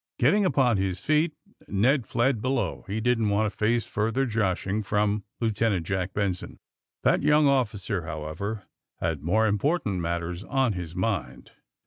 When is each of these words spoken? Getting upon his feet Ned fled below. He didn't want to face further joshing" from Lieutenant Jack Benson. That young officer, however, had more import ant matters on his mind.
Getting 0.17 0.45
upon 0.45 0.77
his 0.77 0.99
feet 0.99 1.33
Ned 1.67 2.07
fled 2.07 2.41
below. 2.41 2.85
He 2.87 2.99
didn't 2.99 3.29
want 3.29 3.51
to 3.51 3.55
face 3.55 3.85
further 3.85 4.25
joshing" 4.25 4.81
from 4.81 5.25
Lieutenant 5.39 5.85
Jack 5.85 6.11
Benson. 6.15 6.57
That 7.03 7.21
young 7.21 7.47
officer, 7.47 8.01
however, 8.01 8.63
had 8.99 9.21
more 9.21 9.45
import 9.45 9.83
ant 9.85 9.99
matters 9.99 10.43
on 10.43 10.73
his 10.73 10.95
mind. 10.95 11.51